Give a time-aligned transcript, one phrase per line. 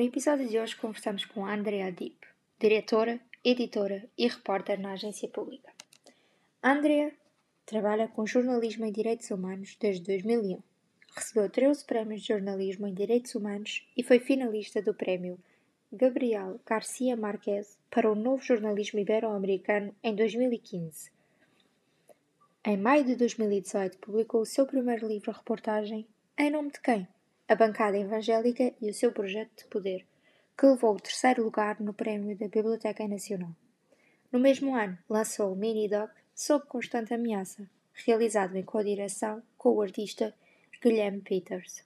[0.00, 2.16] No episódio de hoje conversamos com Andrea Deep,
[2.58, 5.70] diretora, editora e repórter na agência pública.
[6.62, 7.12] Andrea
[7.66, 10.58] trabalha com jornalismo em direitos humanos desde 2001.
[11.14, 15.38] Recebeu 13 prémios de jornalismo em direitos humanos e foi finalista do prémio
[15.92, 21.10] Gabriel Garcia Marquez para o novo jornalismo ibero-americano em 2015.
[22.64, 26.06] Em maio de 2018 publicou o seu primeiro livro-reportagem
[26.38, 27.06] Em Nome de Quem?
[27.50, 30.06] A bancada evangélica e o seu projeto de poder,
[30.56, 33.50] que levou o terceiro lugar no prémio da Biblioteca Nacional.
[34.30, 37.68] No mesmo ano, lançou o mini-doc Sob Constante Ameaça,
[38.06, 40.32] realizado em co-direção com o artista
[40.80, 41.84] Guilherme Peters.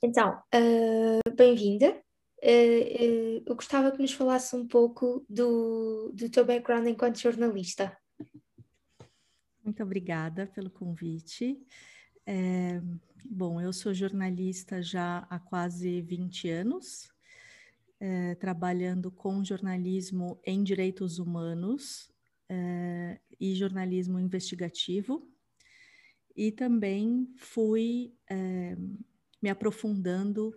[0.00, 1.90] Então, uh, bem-vinda.
[2.42, 7.96] Uh, eu gostava que nos falasse um pouco do, do teu background enquanto jornalista.
[9.64, 11.58] Muito obrigada pelo convite.
[12.26, 12.82] É,
[13.24, 17.10] bom, eu sou jornalista já há quase 20 anos,
[17.98, 22.12] é, trabalhando com jornalismo em direitos humanos
[22.50, 25.26] é, e jornalismo investigativo.
[26.36, 28.12] E também fui
[29.40, 30.52] me aprofundando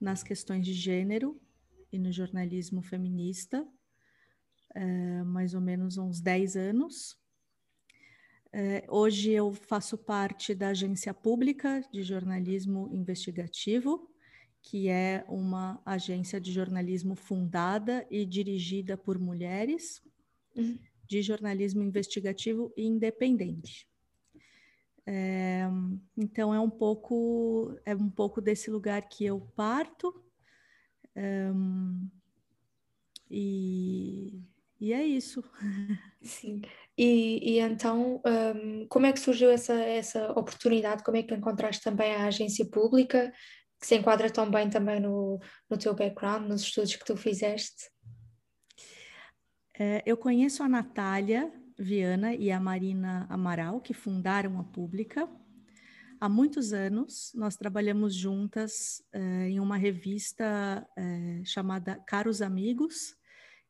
[0.00, 1.40] nas questões de gênero
[1.92, 3.66] e no jornalismo feminista,
[4.74, 7.18] é, mais ou menos uns 10 anos.
[8.52, 14.10] É, hoje eu faço parte da Agência Pública de Jornalismo Investigativo,
[14.62, 20.02] que é uma agência de jornalismo fundada e dirigida por mulheres,
[20.56, 20.78] uhum.
[21.06, 23.89] de jornalismo investigativo e independente.
[25.12, 25.64] É,
[26.16, 30.14] então é um pouco é um pouco desse lugar que eu parto
[31.16, 31.50] é,
[33.28, 34.40] e,
[34.80, 35.42] e é isso.
[36.22, 36.62] Sim.
[36.96, 41.02] E, e então um, como é que surgiu essa essa oportunidade?
[41.02, 43.32] Como é que encontraste também a agência pública
[43.80, 47.90] que se enquadra tão bem também no, no teu background, nos estudos que tu fizeste?
[49.76, 55.26] É, eu conheço a Natália Viana e a Marina Amaral, que fundaram a Pública.
[56.20, 63.16] Há muitos anos, nós trabalhamos juntas uh, em uma revista uh, chamada Caros Amigos,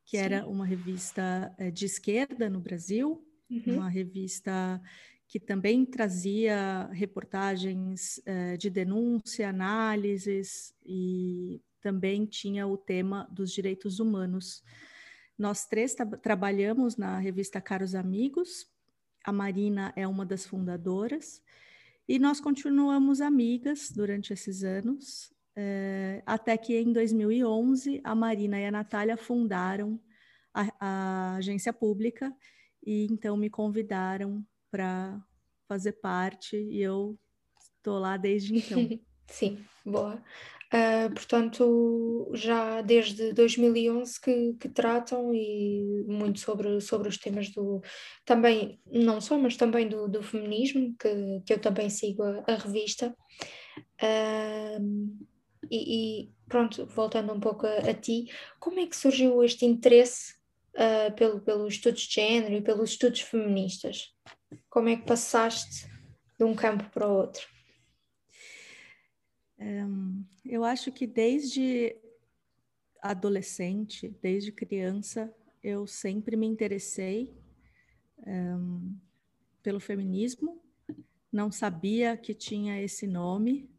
[0.05, 0.23] que Sim.
[0.23, 3.75] era uma revista uh, de esquerda no Brasil, uhum.
[3.77, 4.81] uma revista
[5.29, 8.21] que também trazia reportagens
[8.59, 14.61] de denúncia, análises e também tinha o tema dos direitos humanos
[15.41, 18.67] nós três trabalhamos na revista Caros Amigos,
[19.23, 21.41] a Marina é uma das fundadoras,
[22.07, 28.65] e nós continuamos amigas durante esses anos, é, até que em 2011 a Marina e
[28.67, 29.99] a Natália fundaram
[30.53, 32.31] a, a agência pública
[32.85, 35.19] e então me convidaram para
[35.67, 37.17] fazer parte e eu
[37.59, 38.99] estou lá desde então.
[39.25, 40.23] Sim, boa.
[40.73, 47.81] Uh, portanto, já desde 2011 que, que, tratam e muito sobre, sobre os temas do
[48.23, 52.55] também, não só, mas também do, do feminismo, que, que eu também sigo a, a
[52.55, 53.13] revista.
[54.01, 55.27] Uh,
[55.69, 60.35] e, e, pronto, voltando um pouco a, a, ti, como é que surgiu este interesse
[60.75, 64.13] uh, pelo, pelos estudos de género e pelos estudos feministas?
[64.69, 65.85] Como é que passaste
[66.39, 67.45] de um campo para o outro?
[69.61, 71.95] Um, eu acho que desde
[72.99, 75.31] adolescente, desde criança,
[75.63, 77.31] eu sempre me interessei
[78.25, 78.97] um,
[79.61, 80.59] pelo feminismo.
[81.31, 83.69] Não sabia que tinha esse nome,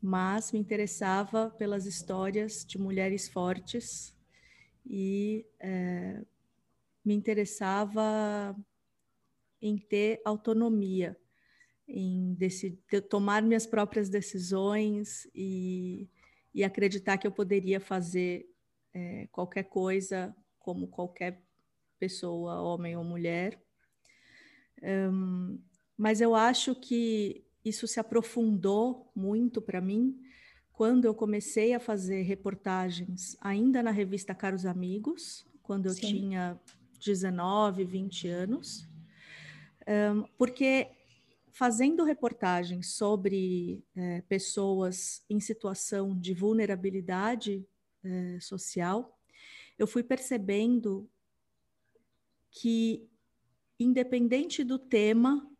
[0.00, 4.16] mas me interessava pelas histórias de mulheres fortes
[4.86, 6.24] e é,
[7.04, 8.56] me interessava
[9.60, 11.14] em ter autonomia
[11.88, 16.08] em decidir, tomar minhas próprias decisões e,
[16.54, 18.46] e acreditar que eu poderia fazer
[18.92, 21.42] é, qualquer coisa como qualquer
[21.98, 23.58] pessoa, homem ou mulher.
[24.82, 25.58] Um,
[25.96, 30.16] mas eu acho que isso se aprofundou muito para mim
[30.72, 36.06] quando eu comecei a fazer reportagens ainda na revista Caros Amigos, quando eu Sim.
[36.06, 36.60] tinha
[37.04, 38.88] 19, 20 anos,
[40.14, 40.86] um, porque
[41.58, 47.66] fazendo reportagens sobre é, pessoas em situação de vulnerabilidade
[48.04, 49.18] é, social,
[49.76, 51.10] eu fui percebendo
[52.48, 53.08] que,
[53.76, 55.50] independente do tema,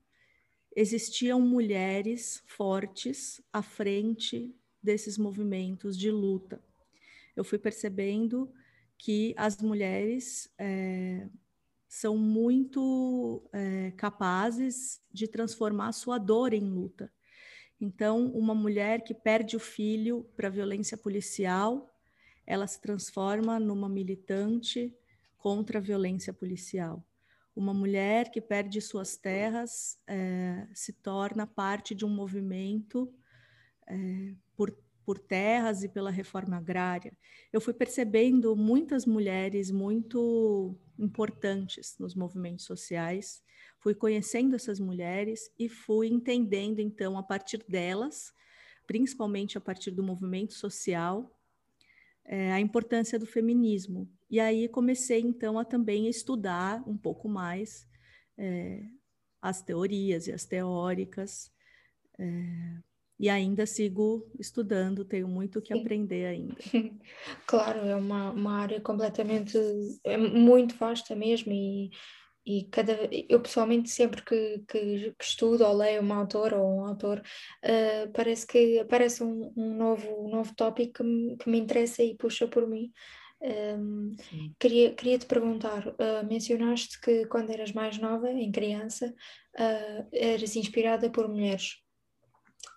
[0.77, 6.63] existiam mulheres fortes à frente desses movimentos de luta.
[7.35, 8.49] eu fui percebendo
[8.97, 11.29] que as mulheres é,
[11.89, 17.11] são muito é, capazes de transformar sua dor em luta.
[17.81, 21.89] Então, uma mulher que perde o filho para violência policial,
[22.47, 24.95] ela se transforma numa militante
[25.39, 27.05] contra a violência policial.
[27.55, 33.13] Uma mulher que perde suas terras é, se torna parte de um movimento
[33.87, 37.17] é, por, por terras e pela reforma agrária.
[37.53, 43.43] Eu fui percebendo muitas mulheres muito importantes nos movimentos sociais,
[43.79, 48.33] fui conhecendo essas mulheres e fui entendendo, então, a partir delas,
[48.87, 51.31] principalmente a partir do movimento social,
[52.25, 54.11] é, a importância do feminismo.
[54.31, 57.89] E aí comecei, então, a também estudar um pouco mais
[58.37, 58.85] é,
[59.41, 61.51] as teorias e as teóricas.
[62.19, 62.88] É,
[63.19, 65.81] e ainda sigo estudando, tenho muito que Sim.
[65.81, 66.57] aprender ainda.
[67.47, 69.59] Claro, é uma, uma área completamente,
[70.05, 71.91] é muito vasta mesmo e,
[72.47, 76.85] e cada, eu pessoalmente sempre que, que, que estudo ou leio uma autora ou um
[76.87, 77.21] autor,
[77.65, 82.03] uh, parece que aparece um, um, novo, um novo tópico que me, que me interessa
[82.03, 82.93] e puxa por mim.
[83.41, 89.15] Um, ehm, queria, queria te perguntar, uh, mencionaste que quando eras mais nova, em criança,
[89.55, 91.77] uh, eras inspirada por mulheres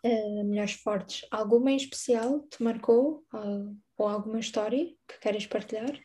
[0.06, 6.00] uh, Mulheres Fortes, alguma em especial te marcou uh, ou alguma história que queres partilhar?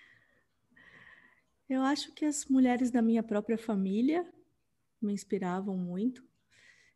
[1.69, 4.25] Eu acho que as mulheres da minha própria família
[5.03, 6.25] me inspiravam muito.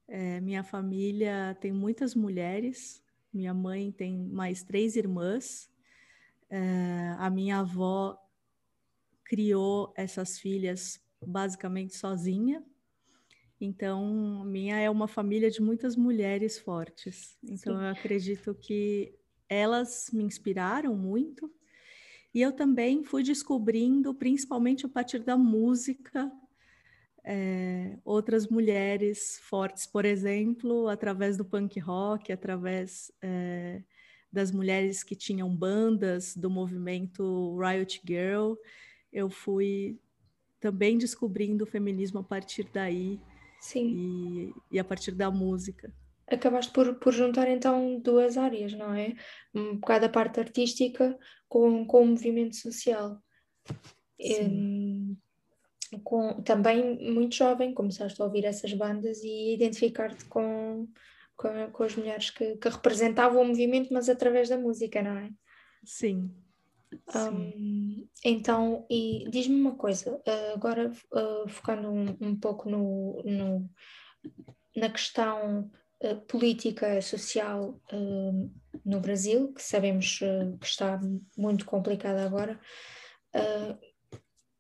[0.07, 3.03] É, minha família tem muitas mulheres,
[3.33, 5.71] minha mãe tem mais três irmãs,
[6.49, 8.19] é, a minha avó
[9.25, 12.65] criou essas filhas basicamente sozinha,
[13.61, 17.37] então, minha é uma família de muitas mulheres fortes.
[17.43, 17.83] Então, Sim.
[17.83, 19.15] eu acredito que
[19.49, 21.53] elas me inspiraram muito.
[22.33, 26.33] E eu também fui descobrindo, principalmente a partir da música,
[27.23, 33.83] é, outras mulheres fortes, por exemplo, através do punk rock, através é,
[34.33, 38.55] das mulheres que tinham bandas do movimento Riot Girl.
[39.13, 40.01] Eu fui
[40.61, 43.21] também descobrindo o feminismo a partir daí
[43.61, 44.53] Sim.
[44.71, 45.93] E, e a partir da música.
[46.27, 49.15] Acabaste por, por juntar então duas áreas, não é?
[49.55, 51.19] Um bocado a parte artística
[51.49, 53.21] com, com o movimento social.
[54.21, 55.17] Sim.
[55.93, 60.89] E, com, também muito jovem, começaste a ouvir essas bandas e identificar-te com,
[61.37, 65.31] com, com, as mulheres que, que representavam o movimento, mas através da música, não é?
[65.85, 66.31] Sim,
[68.25, 73.71] então, e diz-me uma coisa, uh, agora uh, focando um, um pouco no, no,
[74.77, 75.71] na questão
[76.03, 77.81] uh, política social
[78.85, 81.01] no Brasil, que sabemos que está
[81.37, 82.59] muito complicada agora,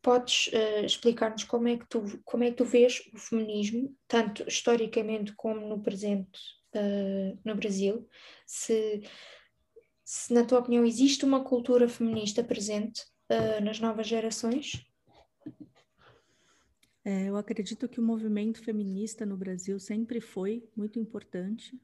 [0.02, 0.50] podes
[0.84, 5.66] explicar-nos como, é que tu, como é que tu vês o feminismo, tanto historicamente como
[5.66, 6.38] no presente
[7.44, 8.08] no Brasil,
[8.46, 9.02] se
[10.10, 14.84] se, na tua opinião, existe uma cultura feminista presente uh, nas novas gerações?
[17.04, 21.80] É, eu acredito que o movimento feminista no Brasil sempre foi muito importante.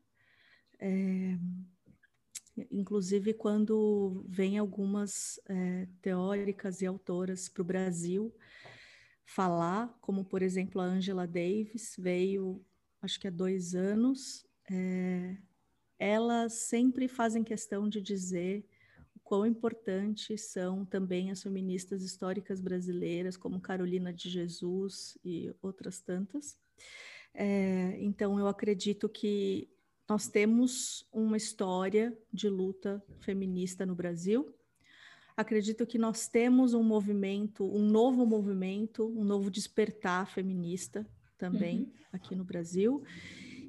[0.81, 1.39] É,
[2.69, 8.35] inclusive, quando vem algumas é, teóricas e autoras para o Brasil
[9.25, 12.61] falar, como, por exemplo, a Angela Davis veio,
[13.01, 15.37] acho que há dois anos, é,
[15.99, 18.65] elas sempre fazem questão de dizer
[19.15, 26.01] o quão importantes são também as feministas históricas brasileiras, como Carolina de Jesus e outras
[26.01, 26.59] tantas.
[27.33, 29.69] É, então, eu acredito que
[30.09, 34.55] nós temos uma história de luta feminista no Brasil.
[35.37, 41.93] Acredito que nós temos um movimento, um novo movimento, um novo despertar feminista também uhum.
[42.13, 43.03] aqui no Brasil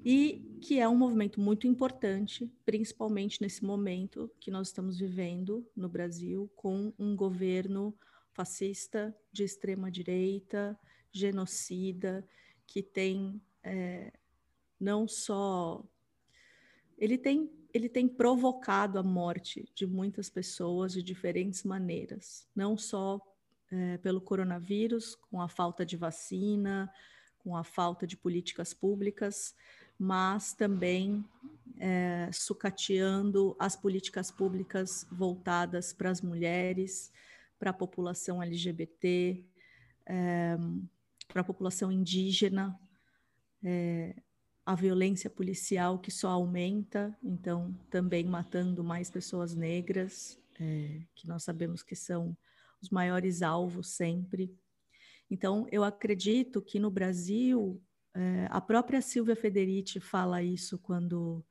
[0.03, 5.89] e que é um movimento muito importante, principalmente nesse momento que nós estamos vivendo no
[5.89, 7.95] Brasil, com um governo
[8.33, 10.79] fascista de extrema direita,
[11.11, 12.27] genocida,
[12.65, 14.11] que tem é,
[14.79, 15.83] não só
[16.97, 23.21] ele tem ele tem provocado a morte de muitas pessoas de diferentes maneiras, não só
[23.69, 26.91] é, pelo coronavírus, com a falta de vacina,
[27.37, 29.55] com a falta de políticas públicas,
[29.99, 31.25] mas também
[31.79, 37.11] é, sucateando as políticas públicas voltadas para as mulheres,
[37.59, 39.43] para a população LGBT,
[40.05, 40.57] é,
[41.27, 42.79] para a população indígena,
[43.63, 44.15] é,
[44.65, 51.43] a violência policial que só aumenta, então também matando mais pessoas negras, é, que nós
[51.43, 52.35] sabemos que são
[52.81, 54.53] os maiores alvos sempre.
[55.29, 57.81] Então, eu acredito que no Brasil,
[58.15, 61.45] é, a própria Silvia Federici fala isso quando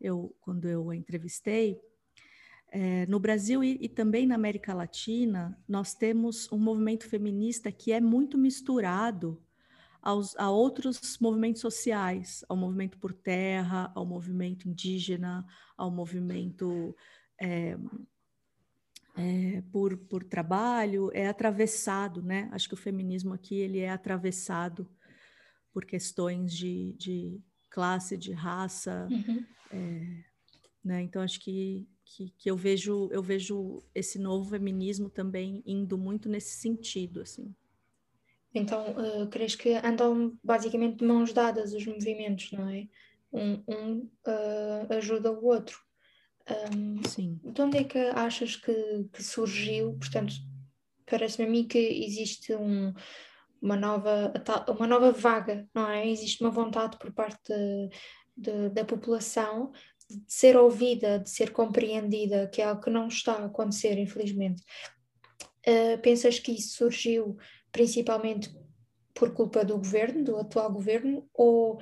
[0.00, 1.80] eu, quando eu a entrevistei.
[2.70, 7.92] É, no Brasil e, e, também na América Latina, nós temos um movimento feminista que
[7.92, 9.42] é muito misturado
[10.02, 15.46] aos, a outros movimentos sociais, ao movimento por terra, ao movimento indígena,
[15.76, 16.94] ao movimento
[17.40, 17.76] é,
[19.16, 22.48] é, por, por trabalho, é atravessado, né?
[22.52, 24.88] Acho que o feminismo aqui ele é atravessado
[25.78, 29.44] por questões de, de classe, de raça, uhum.
[29.70, 30.24] é,
[30.84, 31.02] né?
[31.02, 36.28] Então acho que, que, que, eu vejo eu vejo esse novo feminismo também indo muito
[36.28, 37.54] nesse sentido, assim.
[38.52, 42.88] Então, uh, crees que andam basicamente de mãos dadas os movimentos, não é?
[43.32, 45.78] Um, um uh, ajuda o outro.
[46.74, 47.38] Um, Sim.
[47.44, 48.74] De onde é que achas que,
[49.12, 49.92] que surgiu?
[49.92, 50.34] Portanto,
[51.06, 52.92] parece-me a mim que existe um,
[53.60, 54.32] uma, nova,
[54.68, 56.08] uma nova vaga, não é?
[56.08, 57.52] Existe uma vontade por parte
[58.36, 59.72] de, da população
[60.08, 64.62] de ser ouvida, de ser compreendida, que é algo que não está a acontecer, infelizmente.
[65.66, 67.36] Uh, pensas que isso surgiu
[67.70, 68.50] principalmente
[69.14, 71.78] por culpa do governo, do atual governo, ou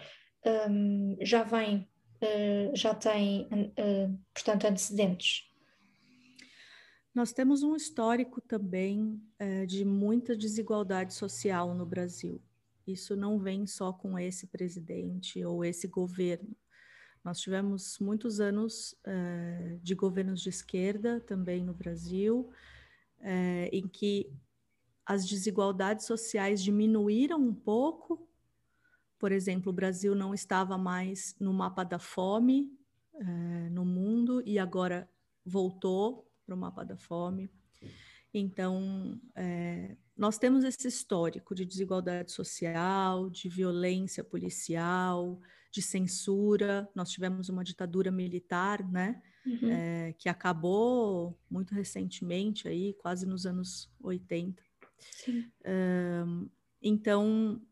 [0.68, 1.88] um, já vem,
[2.22, 5.44] uh, já tem, uh, portanto, antecedentes?
[7.16, 12.42] Nós temos um histórico também uh, de muita desigualdade social no Brasil.
[12.86, 16.54] Isso não vem só com esse presidente ou esse governo.
[17.24, 18.94] Nós tivemos muitos anos
[19.82, 22.48] de governos de esquerda também no Brasil,
[23.72, 24.30] em que
[25.04, 28.28] as desigualdades sociais diminuíram um pouco.
[29.18, 32.72] Por exemplo, o Brasil não estava mais no mapa da fome
[33.14, 35.10] é, no mundo e agora
[35.44, 37.50] voltou para o mapa da fome.
[38.32, 46.88] Então, é, nós temos esse histórico de desigualdade social, de violência policial, de censura.
[46.94, 49.20] Nós tivemos uma ditadura militar, né?
[49.44, 49.70] Uhum.
[49.70, 54.62] É, que acabou muito recentemente, aí, quase nos anos 80.
[56.18, 56.48] Um,
[56.82, 57.62] então,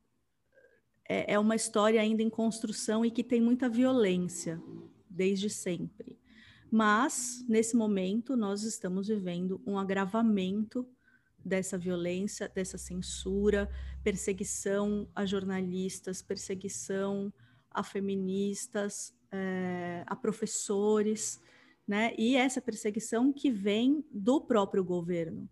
[1.09, 4.63] é, é uma história ainda em construção e que tem muita violência,
[5.11, 6.19] desde sempre.
[6.71, 10.89] Mas, nesse momento, nós estamos vivendo um agravamento
[11.45, 13.71] dessa violência, dessa censura,
[14.03, 17.33] perseguição a jornalistas, perseguição
[17.71, 21.41] a feministas, é, a professores,
[21.87, 22.15] né?
[22.17, 25.49] E essa perseguição que vem do próprio governo,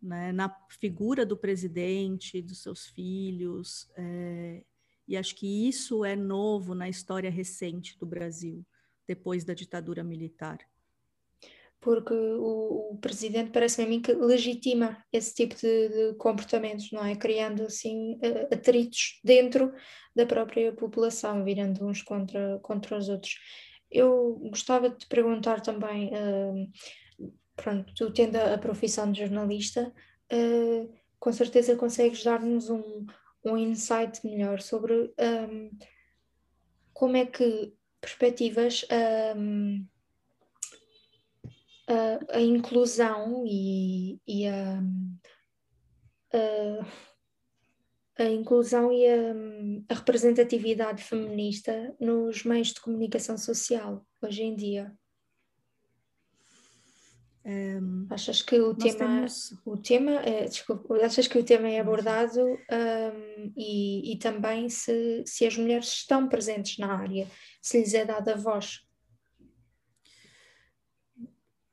[0.00, 4.64] né, na figura do presidente, dos seus filhos, é,
[5.06, 8.66] e acho que isso é novo na história recente do Brasil,
[9.14, 10.58] depois da ditadura militar.
[11.80, 17.04] Porque o, o presidente parece-me a mim que legitima esse tipo de, de, comportamentos, não
[17.04, 17.16] é?
[17.16, 18.18] Criando assim
[18.52, 19.72] atritos dentro
[20.14, 23.34] da própria população, virando uns contra, contra os outros.
[23.90, 26.10] Eu gostava de te perguntar também.
[26.14, 26.70] Uh,
[27.56, 29.92] pronto, tu tendo a, profissão de jornalista,
[30.32, 33.06] uh, com certeza consegues dar-nos um,
[33.44, 35.70] um insight melhor sobre um,
[36.92, 38.84] como é que perspectivas
[39.36, 39.86] um,
[41.86, 44.82] a, a, inclusão e, e a,
[48.18, 54.92] a, a, inclusão e a, representatividade feminista nos meios de comunicação social hoje em dia.
[57.44, 59.52] Um, achas que o tema, temos...
[59.64, 65.24] o tema é, desculpa, achas que o tema é abordado um, e, e, também se,
[65.26, 67.28] se as mulheres estão presentes na área,
[67.60, 68.86] se lhes é dada voz?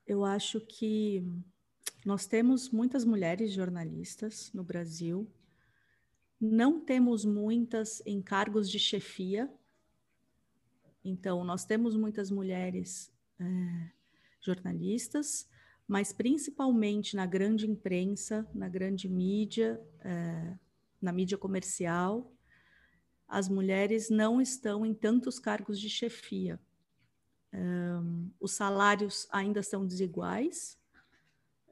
[0.08, 1.24] Eu acho que
[2.04, 5.32] nós temos muitas mulheres jornalistas no Brasil,
[6.42, 9.48] não temos muitas em cargos de chefia,
[11.06, 13.92] então nós temos muitas mulheres é,
[14.42, 15.48] jornalistas,
[15.90, 20.56] mas principalmente na grande imprensa, na grande mídia, é,
[21.02, 22.32] na mídia comercial,
[23.28, 26.60] as mulheres não estão em tantos cargos de chefia.
[27.52, 30.78] Um, os salários ainda são desiguais,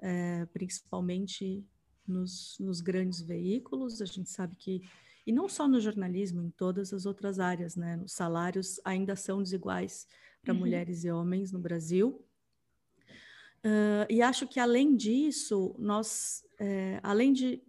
[0.01, 1.63] é, principalmente
[2.07, 4.01] nos, nos, grandes veículos.
[4.01, 4.81] A gente sabe que,
[5.27, 8.01] e não só no jornalismo, em todas as outras áreas, né?
[8.03, 10.07] Os salários ainda são desiguais
[10.41, 10.59] para uhum.
[10.62, 12.26] mulheres e homens no Brasil.
[13.67, 17.62] Uh, e acho que, além disso, nós, é, além de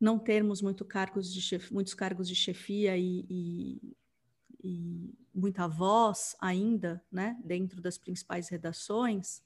[0.00, 3.96] não termos muito cargos de chef, muitos cargos de chefia e, e,
[4.64, 9.42] e, muita voz ainda né, dentro das principais redações,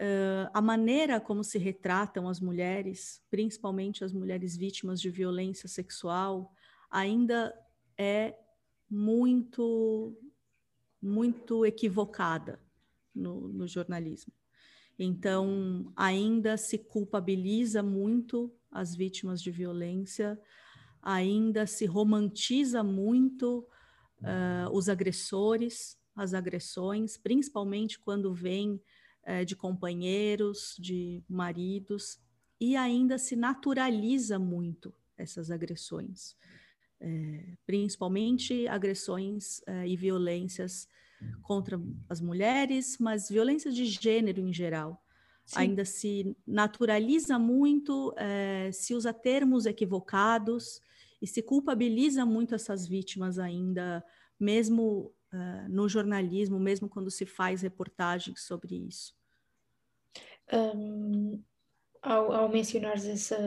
[0.00, 6.54] uh, a maneira como se retratam as mulheres, principalmente as mulheres vítimas de violência sexual,
[6.90, 7.54] ainda
[7.98, 8.34] é
[8.88, 10.16] muito,
[11.02, 12.58] muito equivocada
[13.14, 14.32] no, no jornalismo.
[14.98, 20.40] Então, ainda se culpabiliza muito as vítimas de violência,
[21.02, 23.66] ainda se romantiza muito
[24.20, 28.80] uh, os agressores, as agressões, principalmente quando vem
[29.26, 32.18] uh, de companheiros, de maridos,
[32.58, 36.34] e ainda se naturaliza muito essas agressões,
[37.02, 40.88] uh, principalmente agressões e violências
[41.42, 45.02] contra as mulheres, mas violência de gênero em geral.
[45.44, 45.60] Sim.
[45.60, 50.80] Ainda se naturaliza muito, é, se usa termos equivocados
[51.22, 54.04] e se culpabiliza muito essas vítimas ainda,
[54.38, 59.14] mesmo uh, no jornalismo, mesmo quando se faz reportagens sobre isso.
[60.52, 61.42] Um,
[62.02, 63.38] ao, ao mencionares essa,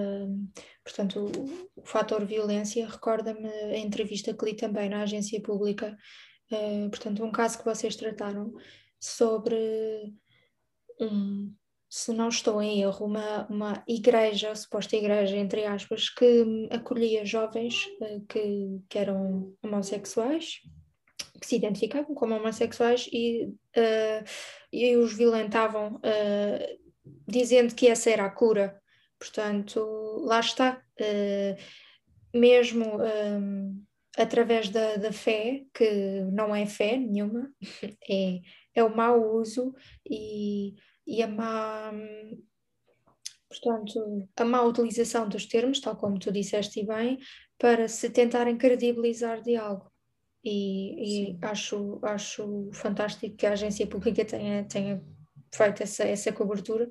[0.84, 5.98] portanto, o, o fator violência, recorda-me a entrevista que li também na agência pública
[6.52, 8.54] uh, portanto, um caso que vocês trataram
[9.00, 10.14] sobre
[11.00, 11.54] um,
[11.90, 17.88] se não estou em erro, uma, uma igreja, suposta igreja, entre aspas, que acolhia jovens
[18.00, 20.60] uh, que, que eram homossexuais,
[21.42, 24.24] que se identificavam como homossexuais e, uh,
[24.72, 26.80] e os violentavam, uh,
[27.28, 28.80] dizendo que essa era a cura.
[29.18, 29.80] Portanto,
[30.24, 30.82] lá está.
[32.34, 33.00] mesmo
[34.22, 37.52] através da, da fé, que não é fé nenhuma,
[38.10, 38.42] é,
[38.76, 39.74] é o mau uso
[40.10, 40.76] e,
[41.08, 41.92] e a má.
[43.48, 47.18] Portanto, a má utilização dos termos, tal como tu disseste bem,
[47.58, 49.92] para se tentarem credibilizar de algo.
[50.44, 55.04] E, e acho, acho fantástico que a agência pública tenha, tenha
[55.54, 56.88] feito essa, essa cobertura,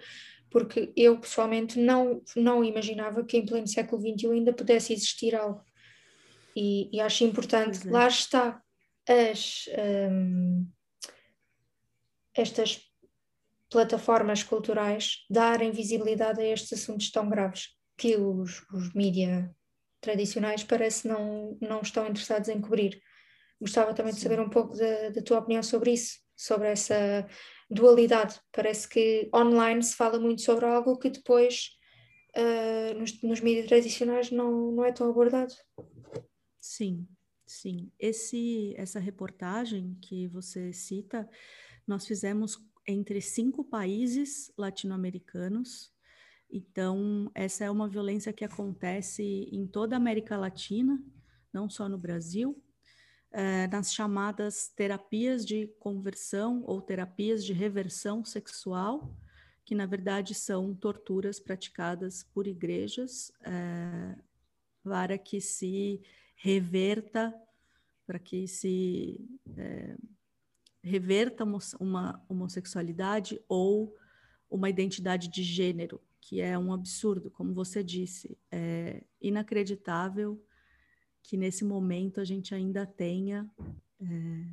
[0.51, 5.63] porque eu pessoalmente não, não imaginava que em pleno século XXI ainda pudesse existir algo
[6.57, 7.91] e, e acho importante, é.
[7.91, 8.63] lá está,
[9.09, 9.65] as,
[10.11, 10.67] um,
[12.35, 12.81] estas
[13.71, 19.55] plataformas culturais darem visibilidade a estes assuntos tão graves que os, os mídia
[20.01, 23.01] tradicionais parece não, não estão interessados em cobrir.
[23.61, 24.19] Gostava também Sim.
[24.19, 27.27] de saber um pouco da, da tua opinião sobre isso, sobre essa
[27.69, 28.41] dualidade.
[28.53, 31.71] Parece que online se fala muito sobre algo que depois
[32.37, 35.53] uh, nos, nos mídias tradicionais não, não é tão abordado.
[36.69, 37.09] Sim,
[37.47, 37.91] sim.
[37.99, 41.27] Esse, essa reportagem que você cita,
[41.87, 45.91] nós fizemos entre cinco países latino-americanos.
[46.51, 51.03] Então, essa é uma violência que acontece em toda a América Latina,
[51.51, 52.63] não só no Brasil,
[53.33, 59.17] é, nas chamadas terapias de conversão ou terapias de reversão sexual,
[59.65, 64.17] que na verdade são torturas praticadas por igrejas é,
[64.85, 66.03] para que se
[66.39, 67.35] reverta,
[68.07, 69.21] para que se
[69.57, 69.97] é,
[70.83, 71.45] reverta
[71.79, 73.95] uma homossexualidade ou
[74.49, 78.39] uma identidade de gênero, que é um absurdo, como você disse.
[78.51, 80.43] É inacreditável
[81.23, 83.51] que nesse momento a gente ainda tenha
[84.01, 84.47] é,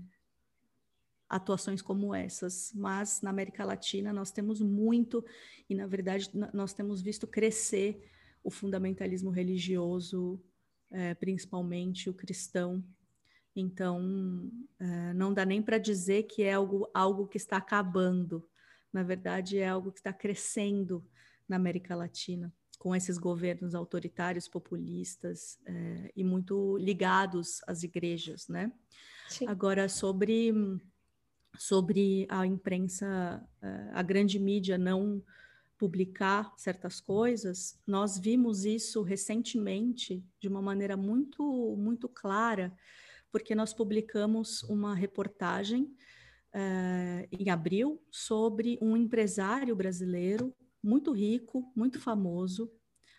[1.30, 5.24] atuações como essas, mas na América Latina nós temos muito,
[5.70, 8.10] e na verdade nós temos visto crescer
[8.44, 10.42] o fundamentalismo religioso
[10.92, 12.84] é, principalmente o cristão.
[13.56, 18.48] Então, é, não dá nem para dizer que é algo, algo que está acabando.
[18.92, 21.06] Na verdade, é algo que está crescendo
[21.48, 28.72] na América Latina, com esses governos autoritários, populistas é, e muito ligados às igrejas, né?
[29.28, 29.48] Sim.
[29.48, 30.54] Agora, sobre,
[31.58, 35.24] sobre a imprensa, é, a grande mídia não
[35.78, 42.76] publicar certas coisas, nós vimos isso recentemente de uma maneira muito, muito clara,
[43.32, 45.84] porque nós publicamos uma reportagem
[46.54, 52.72] uh, em abril sobre um empresário brasileiro muito rico, muito famoso,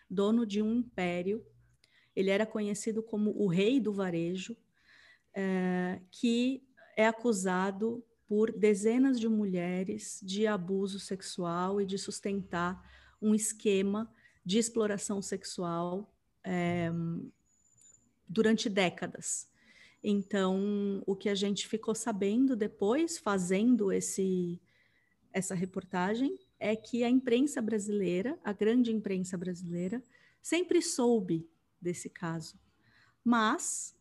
[0.09, 1.45] dono de um império.
[2.15, 6.63] Ele era conhecido como o rei do varejo, uh, que
[6.95, 12.83] é acusado por dezenas de mulheres de abuso sexual e de sustentar
[13.21, 14.13] um esquema
[14.45, 16.13] de exploração sexual
[16.43, 16.91] é,
[18.27, 19.49] durante décadas.
[20.03, 24.61] Então, o que a gente ficou sabendo depois, fazendo esse,
[25.33, 30.03] essa reportagem, é que a imprensa brasileira, a grande imprensa brasileira,
[30.41, 31.49] sempre soube
[31.81, 32.59] desse caso.
[33.23, 33.96] Mas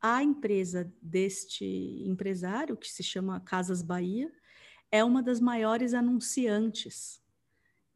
[0.00, 1.64] a empresa deste
[2.06, 4.32] empresário, que se chama Casas Bahia,
[4.90, 7.22] é uma das maiores anunciantes,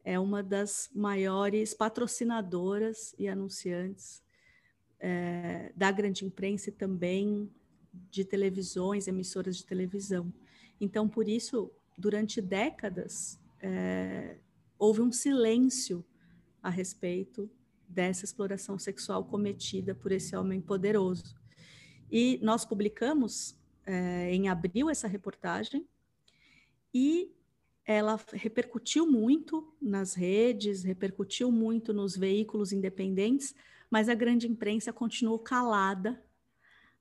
[0.03, 4.23] é uma das maiores patrocinadoras e anunciantes
[4.99, 7.51] é, da grande imprensa e também
[8.11, 10.31] de televisões, emissoras de televisão.
[10.79, 14.37] Então, por isso, durante décadas, é,
[14.77, 16.05] houve um silêncio
[16.61, 17.49] a respeito
[17.87, 21.35] dessa exploração sexual cometida por esse homem poderoso.
[22.11, 25.87] E nós publicamos é, em abril essa reportagem
[26.93, 27.31] e
[27.85, 33.53] ela repercutiu muito nas redes, repercutiu muito nos veículos independentes,
[33.89, 36.23] mas a grande imprensa continuou calada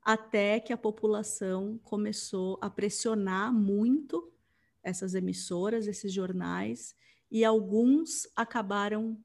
[0.03, 4.31] até que a população começou a pressionar muito
[4.83, 6.95] essas emissoras, esses jornais,
[7.31, 9.19] e alguns acabaram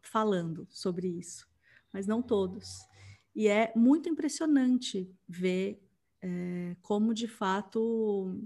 [0.00, 1.48] falando sobre isso,
[1.92, 2.86] mas não todos.
[3.34, 5.82] E é muito impressionante ver
[6.22, 8.40] é, como, de fato,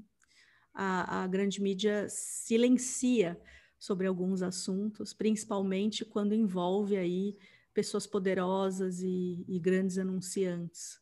[0.73, 3.41] a, a grande mídia silencia
[3.79, 7.37] sobre alguns assuntos, principalmente quando envolve aí
[7.73, 11.01] pessoas poderosas e, e grandes anunciantes.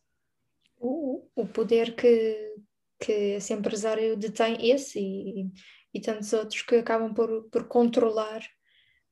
[0.78, 2.54] O, o poder que,
[3.00, 5.50] que esse empresário detém, esse e,
[5.94, 8.42] e tantos outros que acabam por, por controlar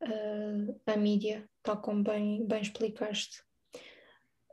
[0.02, 3.42] uh, a mídia, tal como bem, bem explicaste.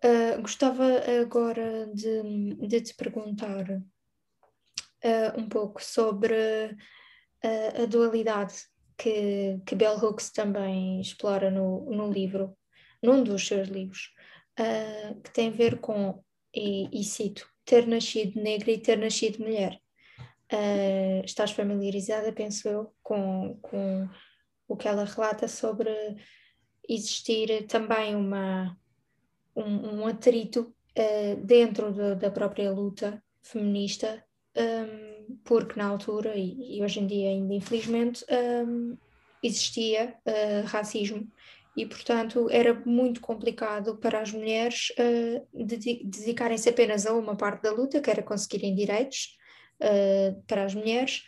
[0.04, 0.84] Uh, gostava
[1.22, 6.76] agora de, de te perguntar uh, um pouco sobre
[7.44, 8.54] a dualidade
[8.96, 12.56] que, que Bell Hooks também explora no, no livro,
[13.02, 14.14] num dos seus livros,
[15.24, 19.82] que tem a ver com, e, e cito, ter nascido negra e ter nascido mulher.
[20.52, 24.10] Uh, estás familiarizada, penso eu, com, com
[24.68, 25.90] o que ela relata sobre
[26.90, 28.78] existir também uma,
[29.56, 34.24] um, um atrito uh, dentro de, da própria luta feminista,
[34.56, 38.26] um, porque na altura, e, e, hoje em dia ainda infelizmente,
[38.68, 38.98] um,
[39.44, 41.28] existia uh, racismo
[41.76, 47.72] e, portanto, era muito complicado para as mulheres uh, dedicarem-se apenas a uma parte da
[47.72, 49.38] luta, que era conseguirem direitos
[49.80, 51.24] uh, para as mulheres,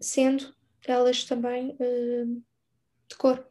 [0.00, 0.54] sendo
[0.86, 2.42] elas também uh,
[3.08, 3.44] de cor,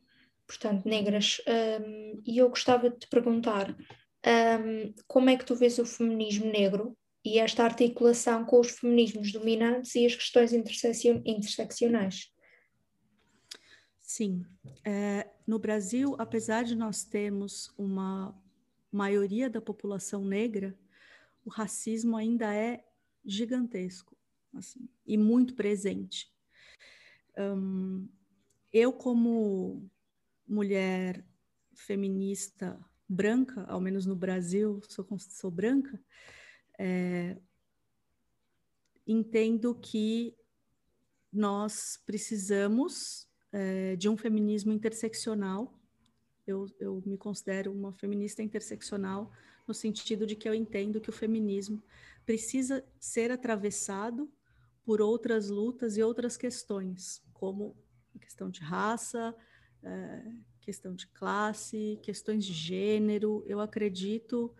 [0.47, 1.41] portanto, negras.
[1.47, 3.75] Um, e eu gostava de te perguntar
[4.25, 9.31] um, como é que tu vês o feminismo negro e esta articulação com os feminismos
[9.31, 12.33] dominantes e as questões interseccionais?
[13.99, 14.45] Sim.
[14.85, 18.33] É, no Brasil, apesar de nós termos uma
[18.91, 20.77] maioria da população negra,
[21.45, 22.83] o racismo ainda é
[23.25, 24.15] gigantesco
[24.53, 26.31] assim, e muito presente.
[27.37, 28.07] Um,
[28.71, 29.89] eu, como
[30.47, 31.25] mulher
[31.75, 35.99] feminista branca, ao menos no Brasil, sou, sou branca,
[36.77, 37.37] é,
[39.05, 40.35] entendo que
[41.31, 45.73] nós precisamos é, de um feminismo interseccional.
[46.45, 49.31] Eu, eu me considero uma feminista interseccional
[49.67, 51.83] no sentido de que eu entendo que o feminismo
[52.25, 54.31] precisa ser atravessado
[54.83, 57.75] por outras lutas e outras questões, como
[58.19, 59.35] questão de raça,
[59.83, 60.31] é,
[60.67, 63.41] questão de classe, questões de gênero.
[63.47, 64.53] Eu acredito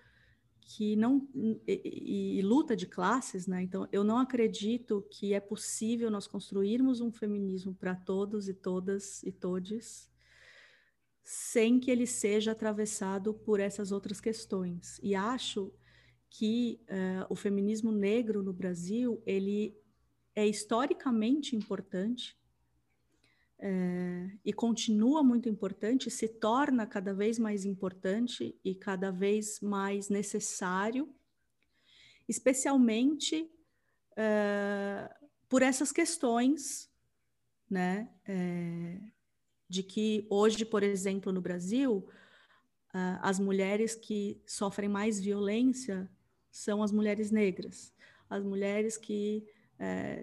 [0.62, 1.28] que não
[1.68, 3.62] e, e, luta de classes, né?
[3.62, 9.22] Então, eu não acredito que é possível nós construirmos um feminismo para todos e todas
[9.24, 10.10] e todes
[11.26, 14.98] sem que ele seja atravessado por essas outras questões.
[15.04, 15.74] E acho
[16.30, 19.78] que uh, o feminismo negro no Brasil ele
[20.34, 22.38] é historicamente importante
[23.60, 30.10] é, e continua muito importante, se torna cada vez mais importante e cada vez mais
[30.10, 31.12] necessário,
[32.28, 33.50] especialmente
[34.16, 35.10] é,
[35.50, 36.90] por essas questões,
[37.70, 39.00] né, é,
[39.68, 42.08] de que hoje, por exemplo, no Brasil,
[43.22, 46.10] as mulheres que sofrem mais violência
[46.50, 47.94] são as mulheres negras,
[48.30, 49.46] as mulheres que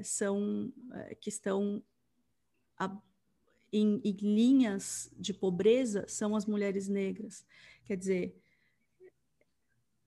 [0.03, 0.73] são
[1.20, 1.85] que estão
[2.77, 3.01] a,
[3.74, 7.44] em, em linhas de pobreza são as mulheres negras.
[7.84, 8.40] Quer dizer,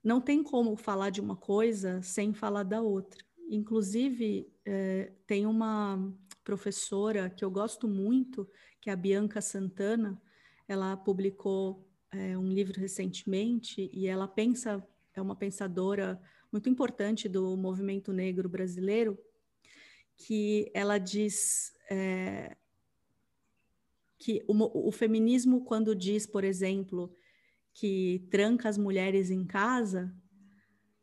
[0.03, 3.23] não tem como falar de uma coisa sem falar da outra.
[3.49, 8.49] Inclusive, é, tem uma professora que eu gosto muito,
[8.79, 10.21] que é a Bianca Santana.
[10.65, 14.81] Ela publicou é, um livro recentemente e ela pensa,
[15.13, 19.17] é uma pensadora muito importante do movimento negro brasileiro,
[20.15, 22.55] que ela diz é,
[24.17, 27.13] que o, o feminismo, quando diz, por exemplo,
[27.73, 30.13] que tranca as mulheres em casa,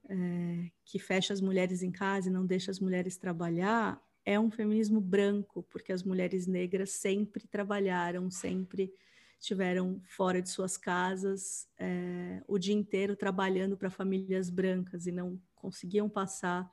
[0.09, 4.51] é, que fecha as mulheres em casa e não deixa as mulheres trabalhar, é um
[4.51, 8.93] feminismo branco, porque as mulheres negras sempre trabalharam, sempre
[9.39, 15.39] estiveram fora de suas casas é, o dia inteiro trabalhando para famílias brancas e não
[15.55, 16.71] conseguiam passar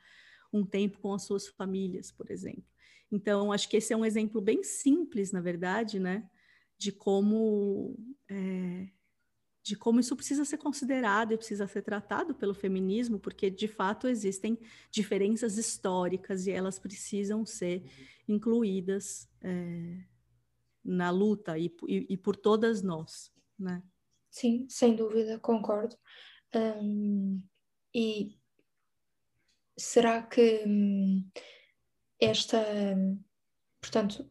[0.54, 2.71] um tempo com as suas famílias, por exemplo.
[3.12, 6.30] Então, acho que esse é um exemplo bem simples, na verdade, né,
[6.78, 7.96] de como
[8.30, 8.88] é,
[9.64, 14.08] de como isso precisa ser considerado e precisa ser tratado pelo feminismo, porque de fato
[14.08, 14.58] existem
[14.90, 17.84] diferenças históricas e elas precisam ser
[18.28, 20.04] incluídas é,
[20.84, 23.84] na luta e, e, e, por todas nós, né?
[24.32, 25.96] Sim, sem dúvida, concordo.
[26.56, 27.42] Um,
[27.94, 28.40] e
[29.78, 31.30] será que hum,
[32.22, 32.64] esta,
[33.82, 34.30] portanto,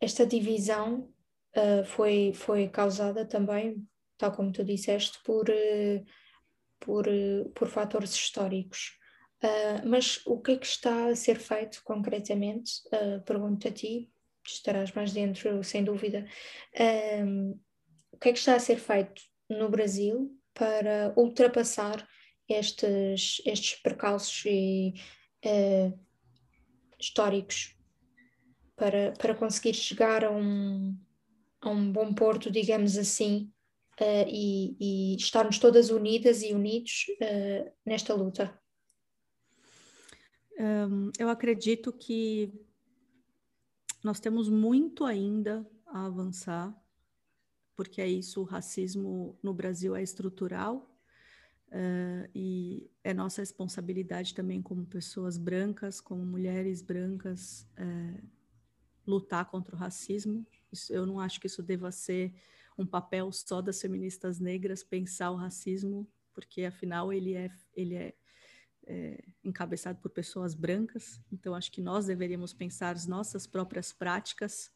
[0.00, 1.12] esta divisão
[1.56, 3.86] uh, foi, foi causada também
[4.18, 6.04] tal como tu disseste, por, eh,
[6.80, 8.98] por, eh, por fatores históricos.
[9.84, 12.72] Mas o que é que está a ser feito concretamente?
[13.24, 14.10] Pergunto a ti,
[14.44, 16.26] estarás mais dentro, sem dúvida.
[16.74, 17.56] Uh,
[18.10, 22.04] o que é que está a ser feito no Brasil para ultrapassar
[22.48, 24.94] estes, estes percalços e,
[26.98, 27.76] históricos
[28.76, 30.96] para, para conseguir chegar a um,
[31.60, 33.52] a um bom porto, digamos assim,
[34.00, 38.58] uh, e, e, estarmos todas unidas e unidos uh, nesta luta?
[40.58, 42.52] Um, eu acredito que
[44.02, 46.74] nós temos muito ainda a avançar,
[47.76, 50.97] porque é isso, o racismo no Brasil é estrutural
[51.68, 58.22] uh, e é nossa responsabilidade também como pessoas brancas, como mulheres brancas, uh,
[59.06, 60.46] lutar contra o racismo.
[60.70, 62.34] Isso, eu não acho que isso deva ser
[62.76, 68.14] um papel só das feministas negras pensar o racismo, porque afinal ele é, ele é,
[68.86, 71.20] é encabeçado por pessoas brancas.
[71.32, 74.70] Então acho que nós deveríamos pensar as nossas próprias práticas,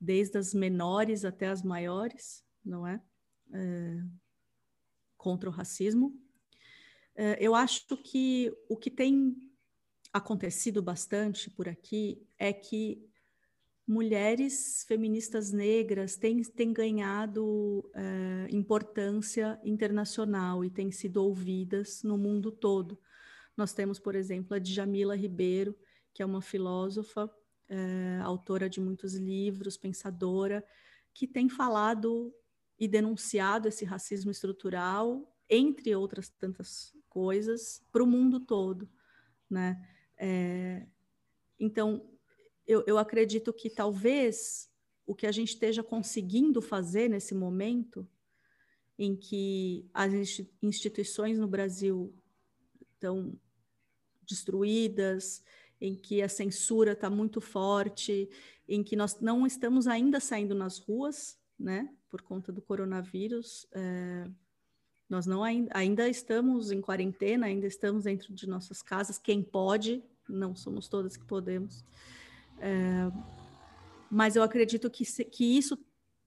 [0.00, 3.02] desde as menores até as maiores, não é?
[3.52, 4.02] é
[5.18, 6.16] contra o racismo.
[7.14, 9.36] É, eu acho que o que tem
[10.12, 13.04] acontecido bastante por aqui é que
[13.86, 22.52] mulheres feministas negras têm, têm ganhado é, importância internacional e têm sido ouvidas no mundo
[22.52, 22.98] todo.
[23.56, 25.76] Nós temos, por exemplo, a Djamila Ribeiro,
[26.14, 27.30] que é uma filósofa,
[27.68, 30.64] é, autora de muitos livros, pensadora,
[31.12, 32.32] que tem falado
[32.78, 38.88] e denunciado esse racismo estrutural, entre outras tantas coisas, para o mundo todo,
[39.50, 39.84] né?
[40.16, 40.86] É,
[41.58, 42.08] então,
[42.66, 44.70] eu, eu acredito que talvez
[45.06, 48.06] o que a gente esteja conseguindo fazer nesse momento,
[48.98, 50.12] em que as
[50.62, 52.14] instituições no Brasil
[52.94, 53.38] estão
[54.22, 55.42] destruídas,
[55.80, 58.28] em que a censura está muito forte,
[58.68, 63.66] em que nós não estamos ainda saindo nas ruas, né, por conta do coronavírus.
[63.72, 64.28] É,
[65.08, 69.18] nós não ainda, ainda estamos em quarentena, ainda estamos dentro de nossas casas.
[69.18, 71.84] Quem pode, não somos todas que podemos.
[72.60, 73.10] É,
[74.10, 75.78] mas eu acredito que, se, que isso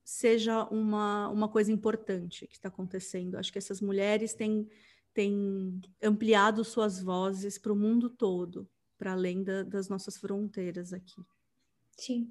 [0.03, 3.37] seja uma, uma coisa importante que está acontecendo.
[3.37, 4.67] Acho que essas mulheres têm,
[5.13, 8.67] têm ampliado suas vozes para o mundo todo,
[8.97, 11.23] para além da, das nossas fronteiras aqui.
[11.97, 12.29] Sim,